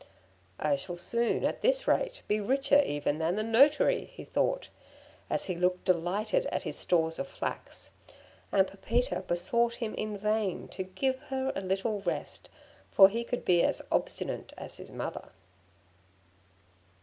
[0.59, 4.67] 'I shall soon, at this rate, be richer even than the notary,' he thought,
[5.29, 7.91] as he looked delighted at his stores of flax;
[8.51, 12.49] and Pepita besought him in vain to give her a little rest,
[12.89, 15.29] for he could be as obstinate as his mother.